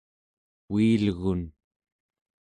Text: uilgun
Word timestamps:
uilgun 0.73 1.41